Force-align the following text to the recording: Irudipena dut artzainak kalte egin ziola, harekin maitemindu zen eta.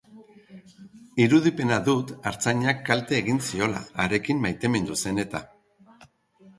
Irudipena 1.25 1.77
dut 1.91 2.15
artzainak 2.31 2.83
kalte 2.89 3.21
egin 3.21 3.43
ziola, 3.51 3.85
harekin 4.07 4.45
maitemindu 4.49 5.01
zen 5.07 5.27
eta. 5.29 5.49